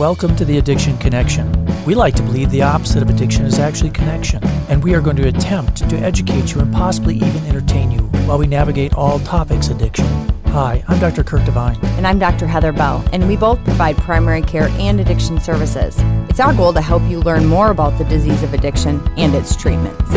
[0.00, 1.52] Welcome to the Addiction Connection.
[1.84, 5.16] We like to believe the opposite of addiction is actually connection, and we are going
[5.16, 9.68] to attempt to educate you and possibly even entertain you while we navigate all topics
[9.68, 10.06] addiction.
[10.46, 11.22] Hi, I'm Dr.
[11.22, 11.84] Kurt DeVine.
[11.98, 12.46] And I'm Dr.
[12.46, 15.94] Heather Bell, and we both provide primary care and addiction services.
[16.30, 19.54] It's our goal to help you learn more about the disease of addiction and its
[19.54, 20.10] treatments.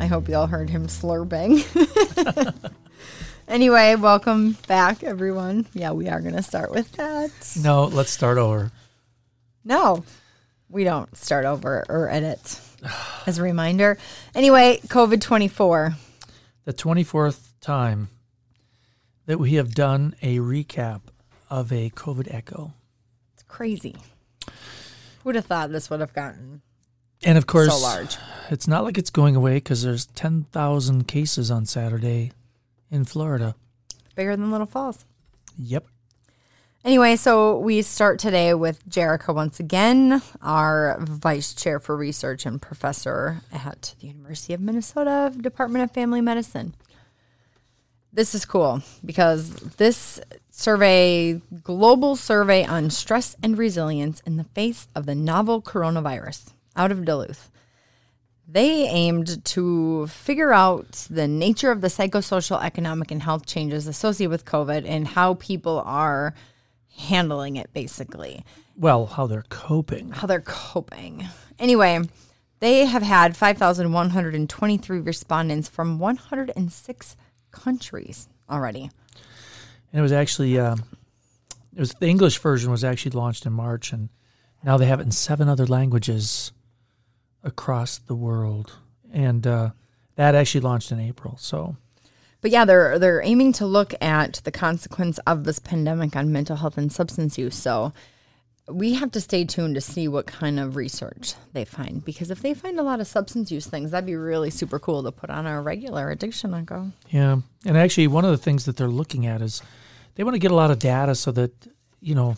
[0.00, 1.62] I hope y'all heard him slurping.
[3.48, 5.66] anyway, welcome back, everyone.
[5.74, 7.30] Yeah, we are going to start with that.
[7.60, 8.70] No, let's start over.
[9.64, 10.04] No,
[10.68, 12.60] we don't start over or edit
[13.26, 13.98] as a reminder.
[14.34, 15.94] Anyway, COVID 24.
[16.64, 18.08] The 24th time
[19.26, 21.02] that we have done a recap
[21.50, 22.72] of a COVID echo.
[23.34, 23.96] It's crazy.
[25.24, 26.62] Who'd have thought this would have gotten
[27.24, 28.16] And of course, so large?
[28.50, 32.32] it's not like it's going away because there's 10,000 cases on Saturday
[32.90, 33.54] in Florida.
[34.14, 35.04] Bigger than Little Falls.
[35.58, 35.86] Yep.
[36.84, 42.62] Anyway, so we start today with Jerika once again, our vice chair for research and
[42.62, 46.74] professor at the University of Minnesota Department of Family Medicine.
[48.12, 54.88] This is cool because this survey, global survey on stress and resilience in the face
[54.94, 57.50] of the novel coronavirus out of Duluth.
[58.50, 64.30] They aimed to figure out the nature of the psychosocial, economic, and health changes associated
[64.30, 66.32] with COVID and how people are
[66.96, 68.42] handling it, basically,
[68.74, 70.12] Well, how they're coping.
[70.12, 71.26] how they're coping.
[71.58, 72.00] Anyway,
[72.60, 77.16] they have had 5,123 respondents from 106
[77.50, 78.90] countries already.
[79.92, 80.84] And it was actually, um,
[81.76, 84.08] it was the English version was actually launched in March, and
[84.64, 86.50] now they have it in seven other languages
[87.48, 88.72] across the world.
[89.12, 89.70] And uh,
[90.14, 91.36] that actually launched in April.
[91.40, 91.76] So,
[92.40, 96.56] But yeah, they're they're aiming to look at the consequence of this pandemic on mental
[96.56, 97.56] health and substance use.
[97.56, 97.92] So
[98.68, 102.42] we have to stay tuned to see what kind of research they find because if
[102.42, 105.30] they find a lot of substance use things, that'd be really super cool to put
[105.30, 106.92] on our regular addiction echo.
[107.08, 107.38] yeah.
[107.64, 109.62] And actually, one of the things that they're looking at is
[110.14, 111.52] they want to get a lot of data so that,
[112.00, 112.36] you know,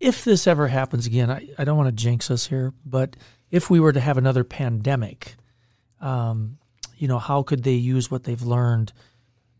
[0.00, 3.16] if this ever happens again, I, I don't want to jinx us here, but
[3.50, 5.34] if we were to have another pandemic,
[6.00, 6.58] um,
[6.96, 8.92] you know, how could they use what they've learned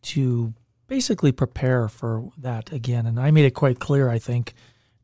[0.03, 0.53] to
[0.87, 3.06] basically prepare for that again?
[3.06, 4.54] And I made it quite clear, I think,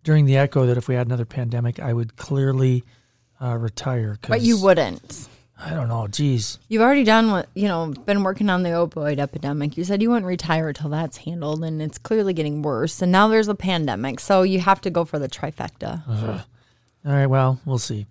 [0.03, 2.85] during the echo that if we had another pandemic, I would clearly
[3.41, 4.19] uh, retire.
[4.21, 5.29] Cause But you wouldn't.
[5.59, 6.09] I don't know.
[6.09, 6.59] Geez.
[6.69, 9.77] You've already done what you know, been working on the opioid epidemic.
[9.77, 13.01] You said you wouldn't retire until that's handled, and it's clearly getting worse.
[13.01, 16.03] And now there's a pandemic, so you have to go for the trifecta.
[17.07, 17.27] All right.
[17.27, 18.07] Well, we'll see.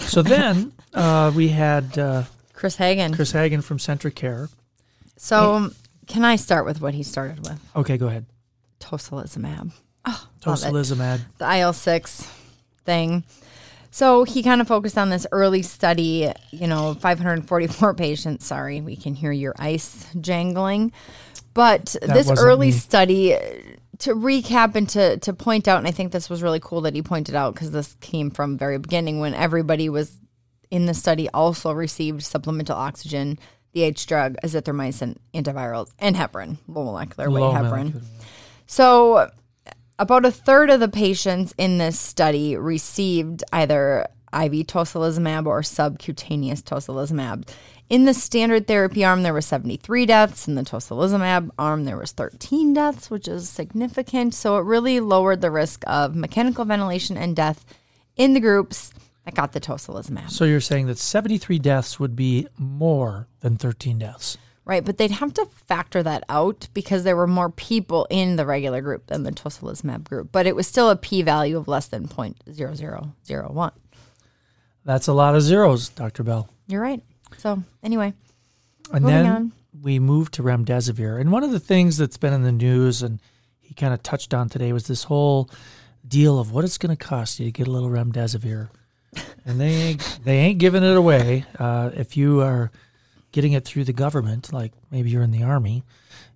[0.00, 3.14] So then uh, we had uh, Chris Hagen.
[3.14, 4.50] Chris Hagen from CentraCare.
[5.16, 5.70] So,
[6.06, 7.60] can I start with what he started with?
[7.74, 8.26] Okay, go ahead.
[8.80, 9.72] Tocilizumab.
[10.04, 10.28] Oh.
[10.40, 11.20] Tocilizumab.
[11.38, 12.30] The IL six
[12.84, 13.24] thing.
[13.90, 16.32] So he kind of focused on this early study.
[16.50, 18.46] You know, 544 patients.
[18.46, 20.92] Sorry, we can hear your ice jangling.
[21.54, 22.72] But this early me.
[22.72, 23.36] study,
[24.00, 26.94] to recap and to to point out, and I think this was really cool that
[26.94, 30.18] he pointed out because this came from very beginning when everybody was
[30.70, 33.38] in the study also received supplemental oxygen,
[33.72, 37.70] the H drug, azithromycin, antivirals, and heparin, low molecular weight Low heparin.
[37.70, 38.02] molecular.
[38.66, 39.30] So,
[39.98, 46.62] about a third of the patients in this study received either IV tocilizumab or subcutaneous
[46.62, 47.48] tocilizumab.
[47.88, 50.46] In the standard therapy arm, there were 73 deaths.
[50.46, 54.34] In the tocilizumab arm, there was 13 deaths, which is significant.
[54.34, 57.64] So it really lowered the risk of mechanical ventilation and death
[58.16, 58.92] in the groups
[59.24, 60.30] that got the tocilizumab.
[60.30, 64.36] So you're saying that 73 deaths would be more than 13 deaths.
[64.66, 68.44] Right, but they'd have to factor that out because there were more people in the
[68.44, 70.30] regular group than the tocilizumab group.
[70.30, 73.72] But it was still a p-value of less than 0.0001.
[74.84, 76.22] That's a lot of zeros, Dr.
[76.22, 76.50] Bell.
[76.66, 77.02] You're right.
[77.36, 78.14] So anyway,
[78.92, 79.52] And then on.
[79.82, 81.20] we moved to remdesivir.
[81.20, 83.20] And one of the things that's been in the news and
[83.60, 85.50] he kind of touched on today was this whole
[86.06, 88.70] deal of what it's going to cost you to get a little remdesivir.
[89.44, 91.44] And they ain't, they ain't giving it away.
[91.58, 92.70] Uh, if you are
[93.32, 95.82] getting it through the government, like maybe you're in the army,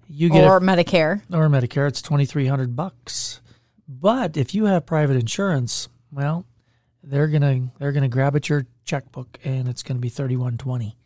[0.09, 1.23] you get or it, Medicare.
[1.33, 3.41] or Medicare, it's 2300 bucks.
[3.89, 6.45] But if you have private insurance, well,
[7.03, 10.97] they're gonna they're gonna grab at your checkbook and it's gonna be thirty one twenty.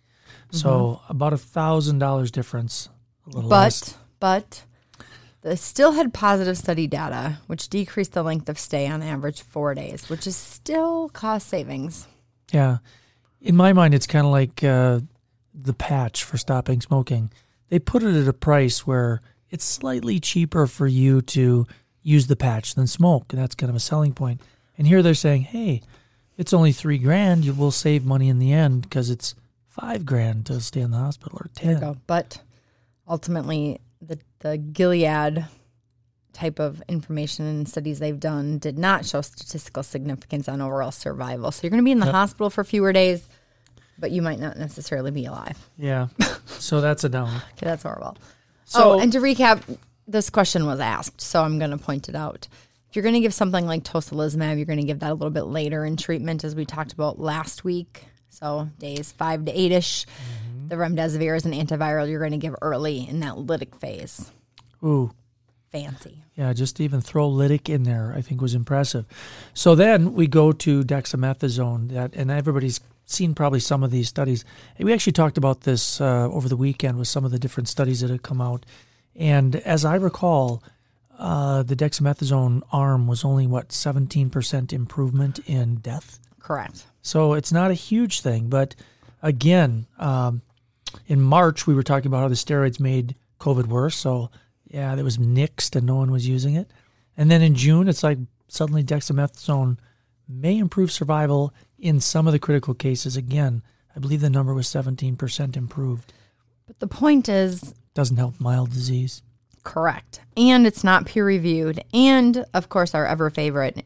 [0.50, 2.88] So about a thousand dollars difference,
[3.26, 3.93] a little less.
[3.93, 4.64] But but
[5.43, 9.75] they still had positive study data, which decreased the length of stay on average four
[9.75, 12.06] days, which is still cost savings.
[12.52, 12.78] Yeah,
[13.40, 15.00] in my mind, it's kind of like uh,
[15.54, 17.32] the patch for stopping smoking.
[17.69, 19.20] They put it at a price where
[19.50, 21.66] it's slightly cheaper for you to
[22.02, 23.32] use the patch than smoke.
[23.32, 24.40] And that's kind of a selling point.
[24.78, 25.82] And here they're saying, hey,
[26.37, 27.44] it's only three grand.
[27.44, 29.34] You will save money in the end because it's
[29.69, 32.00] five grand to stay in the hospital or ten.
[32.06, 32.38] But
[33.08, 35.46] ultimately, the the Gilead
[36.32, 41.50] type of information and studies they've done did not show statistical significance on overall survival.
[41.50, 42.14] So you're going to be in the Yep.
[42.14, 43.26] hospital for fewer days,
[43.99, 45.56] but you might not necessarily be alive.
[45.78, 46.08] Yeah.
[46.46, 47.28] so that's a down.
[47.28, 48.19] Okay, that's horrible.
[48.67, 49.62] So oh, and to recap,
[50.06, 52.49] this question was asked, so I'm going to point it out.
[52.88, 55.30] If you're going to give something like tocilizumab, you're going to give that a little
[55.30, 58.06] bit later in treatment, as we talked about last week.
[58.28, 60.04] So days five to eight ish.
[60.06, 60.68] Mm-hmm.
[60.68, 64.30] The remdesivir is an antiviral you're going to give early in that lytic phase.
[64.84, 65.10] ooh.
[65.72, 66.22] Fancy.
[66.36, 69.04] Yeah, just to even throw lytic in there, I think was impressive.
[69.52, 74.44] So then we go to dexamethasone, that, and everybody's seen probably some of these studies.
[74.78, 78.00] We actually talked about this uh, over the weekend with some of the different studies
[78.00, 78.64] that have come out.
[79.14, 80.62] And as I recall,
[81.18, 86.18] uh, the dexamethasone arm was only what 17% improvement in death.
[86.38, 86.84] Correct.
[87.02, 88.48] So it's not a huge thing.
[88.48, 88.74] But
[89.22, 90.42] again, um,
[91.06, 93.96] in March, we were talking about how the steroids made COVID worse.
[93.96, 94.30] So,
[94.66, 96.70] yeah, that was nixed and no one was using it.
[97.16, 98.18] And then in June, it's like
[98.48, 99.78] suddenly dexamethasone
[100.28, 103.16] may improve survival in some of the critical cases.
[103.16, 103.62] Again,
[103.94, 106.12] I believe the number was 17% improved.
[106.66, 109.22] But the point is, Doesn't help mild disease.
[109.66, 110.20] Correct.
[110.36, 111.82] And it's not peer reviewed.
[111.92, 113.84] And of course, our ever favorite,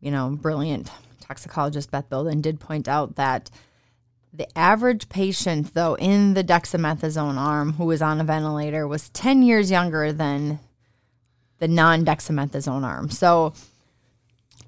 [0.00, 0.90] you know, brilliant
[1.20, 3.50] toxicologist Beth Bilden did point out that
[4.32, 9.42] the average patient, though, in the dexamethasone arm who was on a ventilator was 10
[9.42, 10.58] years younger than
[11.58, 13.10] the non dexamethasone arm.
[13.10, 13.52] So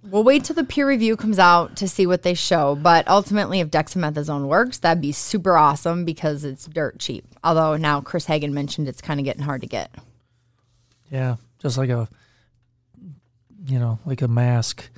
[0.04, 2.76] we'll wait till the peer review comes out to see what they show.
[2.76, 7.24] But ultimately, if dexamethasone works, that'd be super awesome because it's dirt cheap.
[7.42, 9.90] Although now Chris Hagen mentioned it's kind of getting hard to get.
[11.10, 12.08] Yeah, just like a,
[13.66, 14.88] you know, like a mask.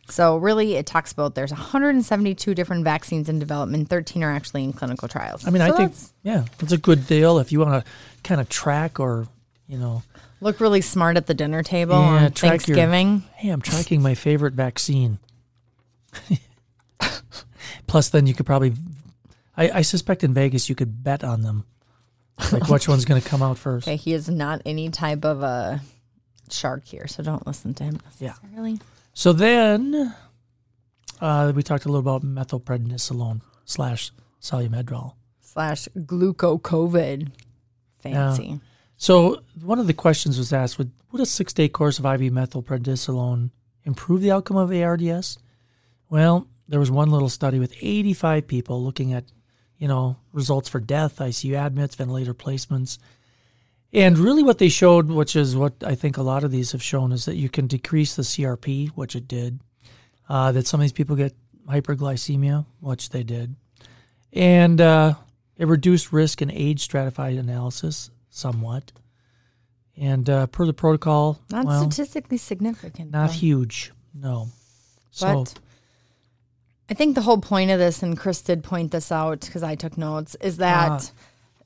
[0.10, 3.90] So really, it talks about there's 172 different vaccines in development.
[3.90, 5.46] 13 are actually in clinical trials.
[5.46, 5.94] I mean, I think
[6.24, 7.92] yeah, it's a good deal if you want to
[8.24, 9.28] kind of track or
[9.68, 10.04] you know
[10.40, 13.24] look really smart at the dinner table Yeah, on track your- Thanksgiving.
[13.36, 15.20] hey, I'm tracking my favorite vaccine.
[17.88, 18.74] Plus, then you could probably,
[19.56, 21.64] I, I suspect in Vegas you could bet on them,
[22.52, 23.88] like which one's going to come out first.
[23.88, 25.82] Okay, he is not any type of a
[26.50, 28.34] shark here, so don't listen to him Yeah.
[29.18, 30.14] So then,
[31.20, 35.16] uh, we talked a little about methylprednisolone slash Solu-Medrol.
[35.42, 37.32] Slash gluco COVID.
[37.98, 38.60] Fancy.
[38.96, 42.32] So one of the questions was asked: Would would a six day course of IV
[42.32, 43.50] methylprednisolone
[43.86, 45.40] improve the outcome of ARDS?
[46.12, 49.24] Well, there was one little study with 85 people looking at,
[49.80, 53.00] you know, results for death, ICU admits, ventilator placements,
[53.94, 56.84] and really what they showed, which is what I think a lot of these have
[56.84, 59.60] shown, is that you can decrease the CRP, which it did.
[60.30, 61.34] Uh, that some of these people get
[61.70, 63.56] hyperglycemia, which they did,
[64.34, 65.14] and uh,
[65.58, 68.92] it reduced risk in age stratified analysis somewhat.
[69.96, 73.12] And uh, per the protocol, Not well, statistically significant.
[73.12, 73.34] not though.
[73.34, 74.50] huge, no.
[75.12, 75.60] So But
[76.90, 79.74] I think the whole point of this, and Chris did point this out because I
[79.76, 81.22] took notes, is that Ah.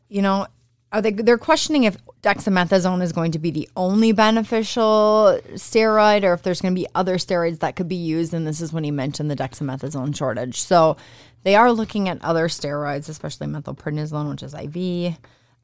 [0.08, 0.48] you know
[0.94, 6.34] are they they're questioning if dexamethasone is going to be the only beneficial steroid, or
[6.34, 8.34] if there's going to be other steroids that could be used.
[8.34, 10.62] And this is when he mentioned the dexamethasone shortage.
[10.62, 10.98] So
[11.44, 15.18] they are looking at other steroids, especially methylprednisolone, which is IV.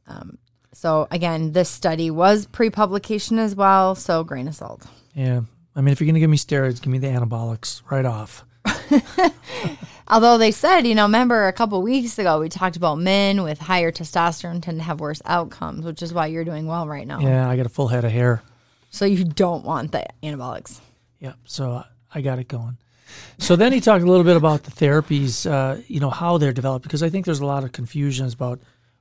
[0.07, 0.37] Um,
[0.73, 4.85] so again, this study was pre-publication as well, so grain of salt.
[5.13, 5.41] yeah,
[5.75, 8.45] I mean, if you're going to give me steroids, give me the anabolics right off.
[10.09, 13.59] Although they said, you know, remember a couple weeks ago we talked about men with
[13.59, 17.19] higher testosterone tend to have worse outcomes, which is why you're doing well right now.
[17.19, 18.41] Yeah, I got a full head of hair.
[18.89, 20.79] So you don't want the anabolics.
[21.19, 21.83] Yeah, so
[22.13, 22.77] I got it going.
[23.37, 26.53] So then he talked a little bit about the therapies, uh, you know, how they're
[26.53, 28.59] developed, because I think there's a lot of confusions about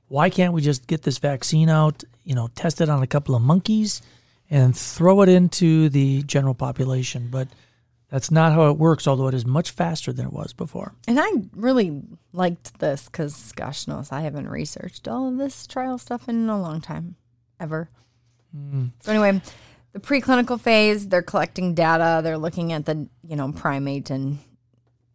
[0.09, 3.35] why can't we just get this vaccine out, you know, test it on a couple
[3.35, 4.01] of monkeys,
[4.49, 7.27] and throw it into the general population.
[7.29, 7.47] But
[8.09, 10.93] that's not how it works, although it is much faster than it was before.
[11.07, 15.97] And I really liked this because, gosh knows, I haven't researched all of this trial
[15.97, 17.15] stuff in a long time,
[17.59, 17.89] ever.
[18.55, 18.91] Mm.
[19.01, 19.41] So anyway,
[19.91, 22.21] the preclinical phase, they're collecting data.
[22.23, 24.39] They're looking at the you know primate and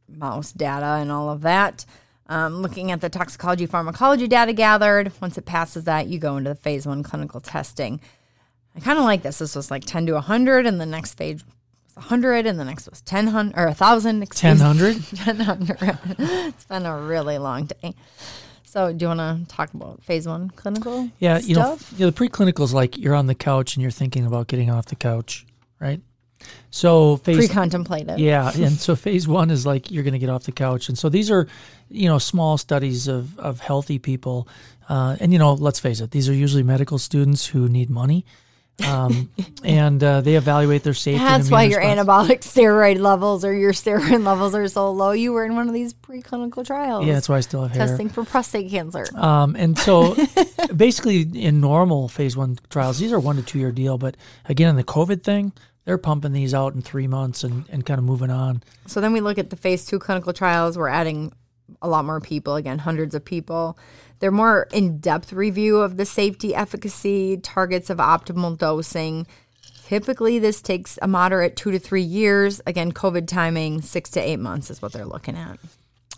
[0.08, 1.86] mouse data and all of that.
[2.26, 5.12] Um, looking at the toxicology pharmacology data gathered.
[5.20, 8.00] Once it passes that, you go into the phase one clinical testing.
[8.74, 9.38] I kind of like this.
[9.38, 11.44] This was like 10 to 100, and the next phase
[11.94, 14.20] was 100, and the next was 10 or 1,000.
[14.20, 14.20] 1000?
[14.20, 15.76] 1000.
[16.18, 17.94] it's been a really long day.
[18.64, 21.10] So, do you want to talk about phase one clinical?
[21.18, 23.90] Yeah, you know, you know, the preclinical is like you're on the couch and you're
[23.90, 25.44] thinking about getting off the couch,
[25.78, 26.00] right?
[26.70, 28.18] So phase pre-contemplative.
[28.18, 30.98] Yeah, and so phase one is like you're going to get off the couch, and
[30.98, 31.46] so these are,
[31.90, 34.48] you know, small studies of of healthy people,
[34.88, 38.24] uh, and you know, let's face it, these are usually medical students who need money,
[38.86, 39.30] um,
[39.64, 41.18] and uh, they evaluate their safety.
[41.18, 42.28] That's why immune your response.
[42.28, 45.12] anabolic steroid levels or your steroid levels are so low.
[45.12, 47.06] You were in one of these preclinical trials.
[47.06, 47.86] Yeah, that's why I still have hair.
[47.86, 49.06] testing for prostate cancer.
[49.14, 50.16] Um, and so
[50.76, 53.98] basically in normal phase one trials, these are one to two year deal.
[53.98, 55.52] But again, in the COVID thing,
[55.84, 58.62] they're pumping these out in three months and, and kind of moving on.
[58.86, 60.78] So then we look at the phase two clinical trials.
[60.78, 61.32] We're adding
[61.80, 63.78] a lot more people, again, hundreds of people.
[64.22, 69.26] They're more in depth review of the safety, efficacy, targets of optimal dosing.
[69.88, 72.60] Typically, this takes a moderate two to three years.
[72.64, 75.58] Again, COVID timing, six to eight months is what they're looking at.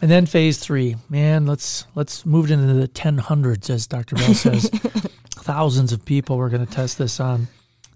[0.03, 4.17] And then phase three, man, let's let's move it into the ten hundreds, as Dr.
[4.17, 4.69] Bell says.
[5.31, 7.49] Thousands of people we're going to test this on.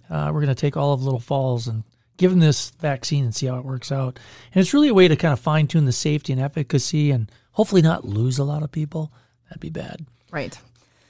[0.08, 1.84] Uh, we're going to take all of Little Falls and
[2.16, 4.18] give them this vaccine and see how it works out.
[4.54, 7.30] And it's really a way to kind of fine tune the safety and efficacy and
[7.52, 9.12] hopefully not lose a lot of people.
[9.48, 10.04] That'd be bad.
[10.30, 10.58] Right.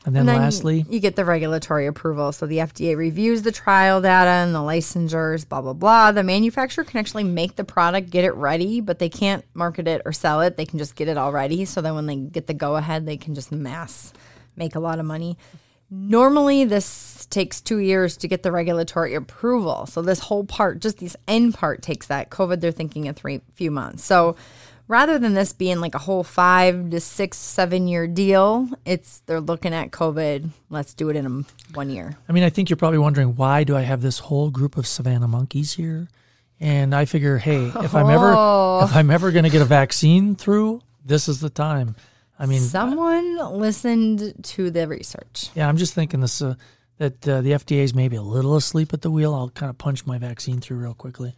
[0.07, 2.33] And then, And then lastly, you get the regulatory approval.
[2.33, 6.13] So the FDA reviews the trial data and the licensures, blah, blah, blah.
[6.13, 10.03] The manufacturer can actually make the product, get it ready, but they can't market it
[10.07, 10.57] or sell it.
[10.57, 11.65] They can just get it all ready.
[11.65, 14.13] So then when they get the go ahead, they can just mass
[14.57, 15.37] make a lot of money.
[15.91, 19.87] Normally, this takes two years to get the regulatory approval.
[19.87, 22.31] So this whole part, just this end part, takes that.
[22.31, 24.05] COVID, they're thinking a three few months.
[24.05, 24.37] So
[24.89, 29.41] rather than this being like a whole five to six, seven year deal, it's they're
[29.41, 30.49] looking at COVID.
[30.71, 32.17] Let's do it in a, one year.
[32.29, 34.87] I mean, I think you're probably wondering why do I have this whole group of
[34.87, 36.09] savannah monkeys here?
[36.61, 38.33] And I figure, hey, if I'm ever
[38.85, 41.95] if I'm ever going to get a vaccine through, this is the time.
[42.39, 45.51] I mean, Someone listened to the research.
[45.55, 46.55] yeah, I'm just thinking this uh,
[46.99, 49.35] that uh, the FDA is maybe a little asleep at the wheel.
[49.35, 51.35] I'll kind of punch my vaccine through real quickly.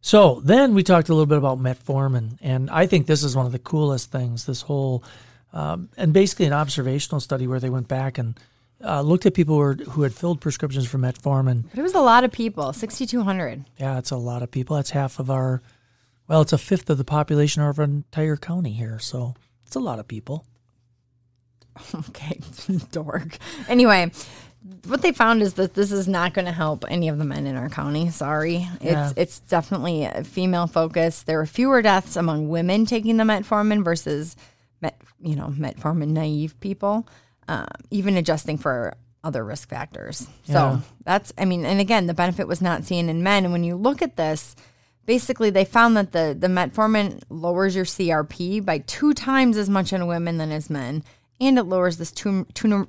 [0.00, 3.46] So then we talked a little bit about metformin, and I think this is one
[3.46, 4.46] of the coolest things.
[4.46, 5.04] This whole
[5.52, 8.38] um, and basically an observational study where they went back and
[8.84, 11.94] uh, looked at people who, were, who had filled prescriptions for metformin But it was
[11.94, 13.64] a lot of people, 6,200.
[13.78, 14.76] Yeah, it's a lot of people.
[14.76, 15.60] That's half of our,
[16.28, 18.98] well, it's a fifth of the population of our entire county here.
[18.98, 19.34] So
[19.66, 20.44] it's a lot of people.
[21.94, 22.40] Okay,
[22.92, 23.38] dork.
[23.66, 24.10] Anyway,
[24.86, 27.46] what they found is that this is not going to help any of the men
[27.46, 28.10] in our county.
[28.10, 29.12] Sorry, it's Yeah.
[29.16, 31.22] it's definitely a female focus.
[31.22, 34.36] There are fewer deaths among women taking the metformin versus,
[34.82, 37.06] met, you know, metformin naive people.
[37.48, 40.26] Um, even adjusting for other risk factors.
[40.44, 40.52] Yeah.
[40.78, 43.44] So that's, I mean, and again, the benefit was not seen in men.
[43.44, 44.54] And when you look at this,
[45.04, 49.92] basically they found that the the metformin lowers your CRP by two times as much
[49.92, 51.02] in women than as men,
[51.40, 52.86] and it lowers this tumor tumor,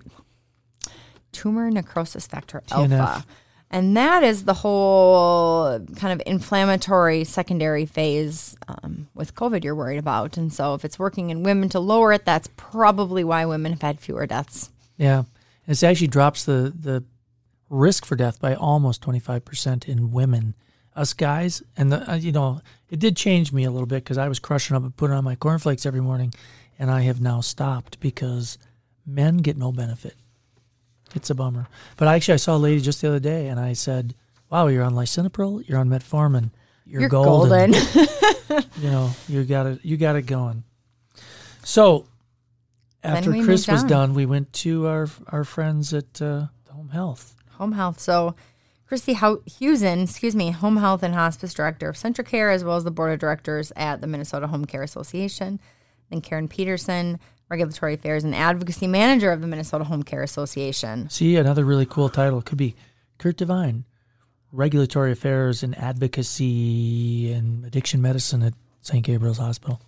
[1.31, 2.97] tumor necrosis factor TNF.
[2.97, 3.25] alpha.
[3.73, 9.97] And that is the whole kind of inflammatory secondary phase um, with COVID you're worried
[9.97, 10.35] about.
[10.35, 13.81] And so, if it's working in women to lower it, that's probably why women have
[13.81, 14.71] had fewer deaths.
[14.97, 15.23] Yeah.
[15.67, 17.05] It actually drops the, the
[17.69, 20.53] risk for death by almost 25% in women.
[20.93, 22.59] Us guys, and the, uh, you know,
[22.89, 25.23] it did change me a little bit because I was crushing up and putting on
[25.23, 26.33] my cornflakes every morning,
[26.77, 28.57] and I have now stopped because
[29.05, 30.15] men get no benefit.
[31.15, 31.67] It's a bummer.
[31.97, 34.15] But actually, I saw a lady just the other day, and I said,
[34.49, 36.51] "Wow, you're on lisinopril, you're on metformin,
[36.85, 37.71] you're, You're golden.
[37.71, 37.83] golden.
[38.81, 40.63] you know, you got it, you got it going."
[41.63, 42.05] So,
[43.03, 47.35] after Chris was done, we went to our our friends at uh, Home Health.
[47.51, 47.99] home health.
[47.99, 48.35] So,
[48.87, 49.15] Christy
[49.45, 53.13] Hewson, excuse me, home health and hospice director of CentraCare, as well as the board
[53.13, 55.59] of directors at the Minnesota Home Care Association.
[56.09, 57.19] Then Karen Peterson,
[57.51, 61.09] regulatory affairs and advocacy manager of the Minnesota Home Care Association.
[61.09, 62.75] See, another really cool title could be
[63.17, 63.83] Kurt DeVine,
[64.53, 69.03] Regulatory Affairs and Advocacy and Addiction Medicine at St.
[69.05, 69.81] Gabriel's Hospital.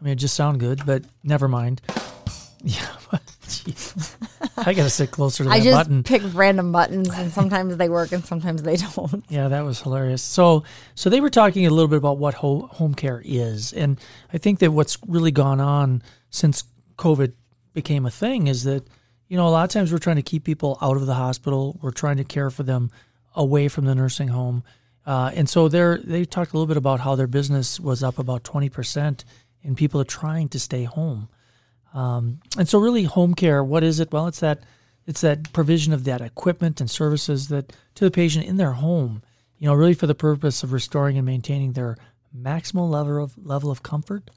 [0.00, 1.82] I mean, it just sound good, but never mind.
[2.64, 2.88] Yeah,
[3.46, 4.16] jeez.
[4.56, 6.02] I got to sit closer to that I just button.
[6.02, 9.24] pick random buttons, and sometimes they work, and sometimes they don't.
[9.28, 10.22] Yeah, that was hilarious.
[10.22, 10.64] So,
[10.96, 14.00] so they were talking a little bit about what ho- home care is, and
[14.32, 16.64] I think that what's really gone on since
[16.96, 17.32] COVID
[17.72, 18.86] became a thing is that
[19.28, 21.78] you know a lot of times we're trying to keep people out of the hospital,
[21.82, 22.90] we're trying to care for them
[23.34, 24.64] away from the nursing home,
[25.06, 28.18] uh, and so they they talked a little bit about how their business was up
[28.18, 29.24] about twenty percent,
[29.62, 31.28] and people are trying to stay home.
[31.94, 33.62] Um, and so, really, home care.
[33.64, 34.12] What is it?
[34.12, 34.64] Well, it's that
[35.06, 39.22] it's that provision of that equipment and services that to the patient in their home.
[39.58, 41.96] You know, really for the purpose of restoring and maintaining their
[42.36, 44.30] maximal level of level of comfort,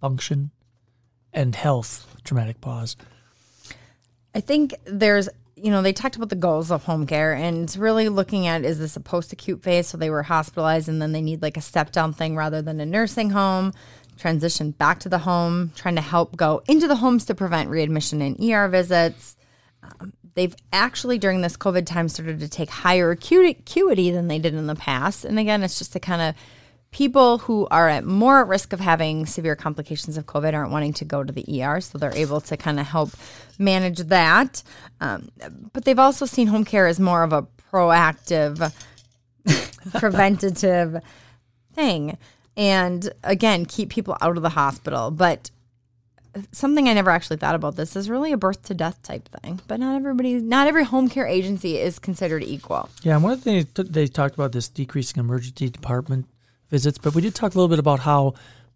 [0.00, 0.50] function,
[1.36, 2.04] and health.
[2.24, 2.96] Dramatic pause.
[4.34, 7.76] I think there's, you know, they talked about the goals of home care, and it's
[7.76, 9.86] really looking at is this a post acute phase?
[9.86, 12.80] So they were hospitalized and then they need like a step down thing rather than
[12.80, 13.72] a nursing home,
[14.18, 18.20] transition back to the home, trying to help go into the homes to prevent readmission
[18.20, 19.36] and ER visits.
[19.82, 24.38] Um, they've actually, during this COVID time, started to take higher acuity, acuity than they
[24.38, 25.24] did in the past.
[25.24, 26.34] And again, it's just to kind of
[26.90, 30.92] people who are at more at risk of having severe complications of COVID aren't wanting
[30.94, 33.10] to go to the ER, so they're able to kind of help
[33.58, 34.62] manage that.
[35.00, 35.28] Um,
[35.72, 38.72] but they've also seen home care as more of a proactive,
[39.94, 41.02] preventative
[41.74, 42.16] thing.
[42.56, 45.10] And again, keep people out of the hospital.
[45.10, 45.50] But
[46.52, 49.60] something I never actually thought about this is really a birth to death type thing.
[49.68, 52.88] But not everybody, not every home care agency is considered equal.
[53.02, 56.26] Yeah, and one of the things they talked about this decreasing emergency department
[56.70, 58.34] visits, but we did talk a little bit about how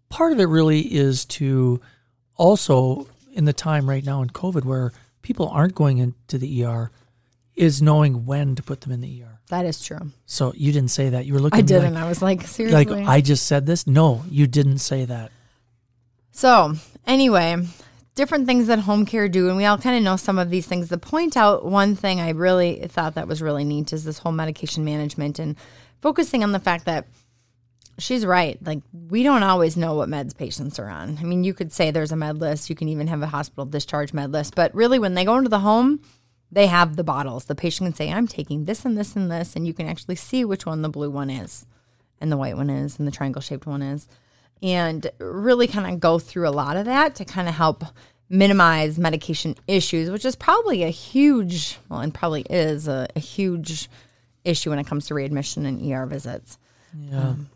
[0.09, 1.81] part of it really is to
[2.35, 6.91] also in the time right now in COVID where people aren't going into the ER
[7.55, 9.39] is knowing when to put them in the ER.
[9.49, 10.11] That is true.
[10.25, 11.25] So you didn't say that.
[11.25, 11.59] You were looking.
[11.59, 11.95] I didn't.
[11.95, 12.85] Like, I was like, seriously.
[12.85, 13.85] like I just said this.
[13.85, 15.31] No, you didn't say that.
[16.31, 17.57] So, anyway,
[18.15, 20.65] different things that home care do, and we all kind of know some of these
[20.65, 20.87] things.
[20.89, 24.31] To point out one thing I really thought that was really neat is this whole
[24.31, 25.57] medication management and
[26.01, 27.07] focusing on the fact that
[28.01, 28.57] she's right.
[28.65, 31.17] Like, we don't always know what meds patients are on.
[31.19, 33.65] I mean, you could say there's a med list, you can even have a hospital
[33.65, 36.01] discharge med list, but really, when they go into the home,
[36.51, 37.45] they have the bottles.
[37.45, 40.15] The patient can say, I'm taking this and this and this, and you can actually
[40.15, 41.65] see which one the blue one is,
[42.19, 44.07] and the white one is, and the triangle shaped one is
[44.61, 47.83] and really kind of go through a lot of that to kind of help
[48.29, 53.89] minimize medication issues, which is probably a huge, well, and probably is a, a huge
[54.43, 56.57] issue when it comes to readmission and ER visits.
[56.97, 57.19] Yeah.
[57.19, 57.49] Um,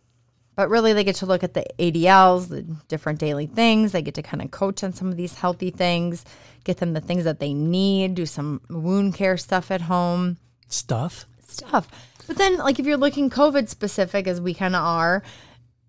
[0.56, 3.91] but really, they get to look at the ADLs, the different daily things.
[3.91, 6.24] They get to kind of coach on some of these healthy things,
[6.63, 10.38] get them the things that they need, do some wound care stuff at home
[10.68, 11.26] Stuff.
[11.48, 11.88] stuff.
[12.28, 15.22] But then, like, if you're looking COVID specific, as we kind of are,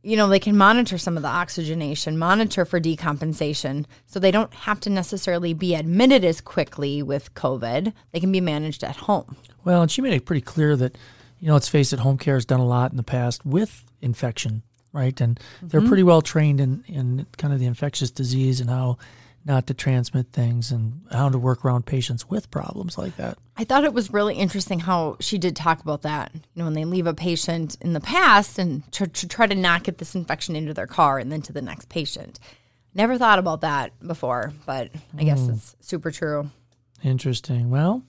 [0.03, 3.87] you know, they can monitor some of the oxygenation, monitor for decompensation.
[4.07, 7.93] So they don't have to necessarily be admitted as quickly with COVID.
[8.13, 9.37] They can be managed at home.
[9.65, 10.97] Well, and she made it pretty clear that,
[11.41, 13.85] you know, let's face it, home care has done a lot in the past with
[14.01, 15.19] infection, right?
[15.21, 15.89] And they're mm-hmm.
[15.89, 18.99] pretty well trained in, in kind of the infectious disease and how
[19.47, 23.39] not to transmit things and how to work around patients with problems like that.
[23.57, 26.33] I thought it was really interesting how she did talk about that.
[26.35, 29.55] You know, when they leave a patient in the past and to, to try to
[29.55, 32.41] not get this infection into their car and then to the next patient.
[32.93, 35.53] Never thought about that before, but I guess hmm.
[35.53, 36.51] it's super true.
[37.05, 37.71] Interesting.
[37.71, 38.03] Well,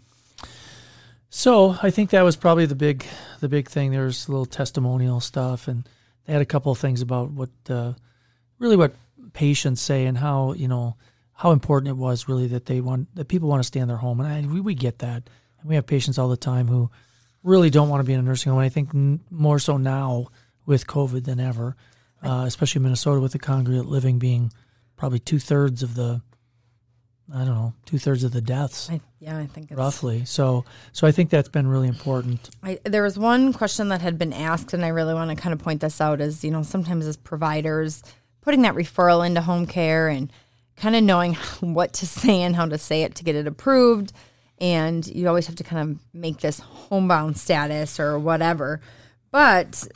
[1.38, 3.06] so I think that was probably the big
[3.42, 3.92] the big thing.
[3.92, 5.88] There's a little testimonial stuff, and
[6.26, 7.94] they had a couple of things about what uh,
[8.58, 8.96] really what
[9.34, 10.96] patients say and how you know
[11.34, 13.98] how important it was really that they want that people want to stay in their
[13.98, 15.30] home, and I, we we get that.
[15.60, 16.90] And we have patients all the time who
[17.44, 18.58] really don't want to be in a nursing home.
[18.60, 20.30] And I think n- more so now
[20.66, 21.76] with COVID than ever,
[22.24, 24.52] uh, especially Minnesota with the congregate living being
[24.96, 26.24] probably two thirds of the
[27.34, 30.26] I don't know two thirds of the deaths I, yeah, I think it's roughly.
[30.26, 32.50] So so I think that's been really important.
[32.64, 35.54] I, there was one question that had been asked, and I really want to kind
[35.54, 36.22] of point this out.
[36.22, 38.04] Is you know sometimes as providers
[38.42, 40.32] putting that referral into home care and
[40.76, 44.14] kind of knowing what to say and how to say it to get it approved,
[44.60, 48.80] and you always have to kind of make this homebound status or whatever.
[49.32, 49.88] But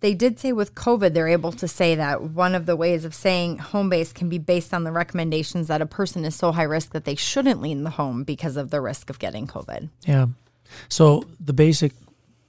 [0.00, 3.14] they did say with COVID, they're able to say that one of the ways of
[3.14, 6.62] saying home base can be based on the recommendations that a person is so high
[6.62, 9.88] risk that they shouldn't leave the home because of the risk of getting COVID.
[10.06, 10.26] Yeah.
[10.88, 11.92] So the basic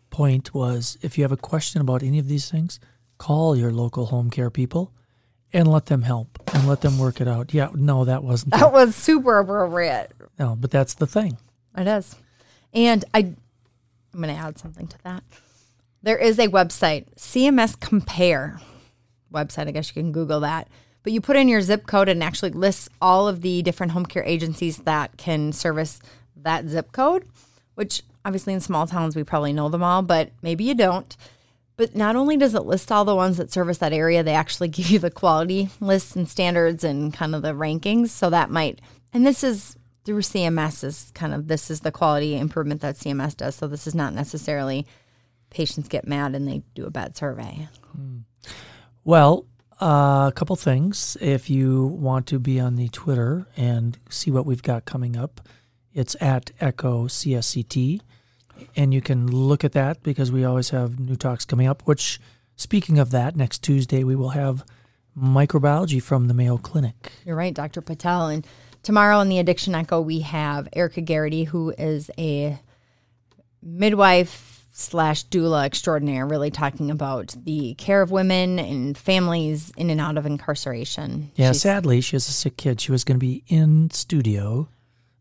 [0.09, 2.79] point was if you have a question about any of these things,
[3.17, 4.91] call your local home care people
[5.51, 7.53] and let them help and let them work it out.
[7.53, 10.12] Yeah, no, that wasn't That was super appropriate.
[10.38, 11.38] no, but that's the thing.
[11.77, 12.15] It is.
[12.73, 13.35] And I, I'm
[14.21, 15.23] going to add something to that.
[16.01, 18.59] There is a website, CMS Compare
[19.33, 19.67] website.
[19.67, 20.67] I guess you can Google that.
[21.03, 24.05] But you put in your zip code and actually lists all of the different home
[24.05, 25.99] care agencies that can service
[26.35, 27.25] that zip code,
[27.75, 31.15] which obviously in small towns we probably know them all, but maybe you don't.
[31.77, 34.67] But not only does it list all the ones that service that area, they actually
[34.69, 38.09] give you the quality lists and standards and kind of the rankings.
[38.09, 38.79] So that might,
[39.13, 43.35] and this is through CMS is kind of this is the quality improvement that CMS
[43.35, 43.55] does.
[43.55, 44.85] So this is not necessarily
[45.49, 47.67] patients get mad and they do a bad survey.
[49.03, 49.45] Well,
[49.81, 51.17] uh, a couple things.
[51.21, 55.41] If you want to be on the Twitter and see what we've got coming up,
[55.93, 58.01] it's at Echo CSCT.
[58.75, 61.83] And you can look at that because we always have new talks coming up.
[61.83, 62.19] Which,
[62.57, 64.65] speaking of that, next Tuesday we will have
[65.17, 67.12] microbiology from the Mayo Clinic.
[67.25, 67.81] You're right, Dr.
[67.81, 68.27] Patel.
[68.27, 68.45] And
[68.83, 72.59] tomorrow in the Addiction Echo, we have Erica Garrity, who is a
[73.63, 80.00] midwife slash doula extraordinaire, really talking about the care of women and families in and
[80.00, 81.32] out of incarceration.
[81.36, 82.80] Yeah, She's- sadly, she has a sick kid.
[82.80, 84.70] She was going to be in studio.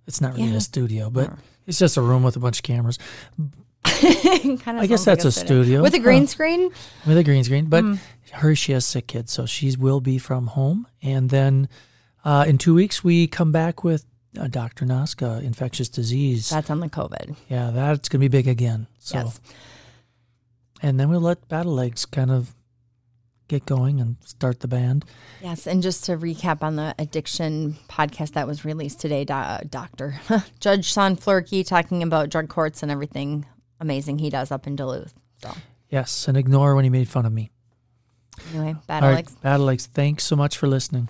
[0.07, 0.57] It's not really Yeah.
[0.57, 1.33] a studio, but
[1.67, 2.99] it's just a room with a bunch of cameras
[3.85, 5.83] kind of I guess sounds like that's a studio.
[5.83, 6.27] with a green Huh.
[6.29, 6.71] screen.
[7.07, 7.67] with a green screen.
[7.67, 7.99] But Mm.
[8.33, 10.87] her, she has sick kids, so she will be from home.
[11.03, 11.69] And then
[12.25, 14.05] uh, in two weeks, we come back with
[14.39, 14.85] uh, Dr.
[14.85, 16.51] Naska, infectious disease.
[16.51, 17.37] That's on the COVID.
[17.49, 18.87] yeah, that's going to be big again.
[18.99, 19.41] So, Yes.
[20.83, 22.55] and then we'll let Battle Legs kind of
[23.49, 25.05] get going and start the band.
[25.43, 30.21] Yes, and just to recap on the addiction podcast that was released today, do- Doctor
[30.61, 33.47] Judge Shaun Floerke talking about drug courts and everything
[33.81, 35.15] amazing he does up in Duluth.
[35.43, 35.51] So
[35.89, 37.51] Yes, and ignore when he made fun of me.
[38.53, 39.35] anyway, bad All right, Alex.
[39.37, 41.09] Battle Legs, thanks so much for listening.